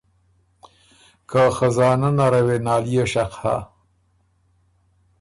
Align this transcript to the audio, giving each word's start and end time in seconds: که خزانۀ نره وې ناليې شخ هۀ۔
که 1.29 1.41
خزانۀ 1.55 2.09
نره 2.19 2.41
وې 2.45 2.57
ناليې 2.67 3.05
شخ 3.13 3.31
هۀ۔ 3.41 3.57